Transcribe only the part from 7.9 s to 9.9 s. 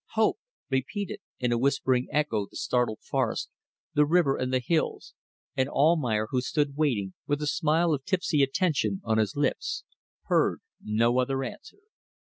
of tipsy attention on his lips,